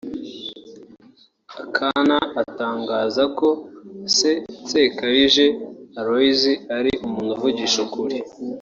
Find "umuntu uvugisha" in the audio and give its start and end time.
7.07-7.77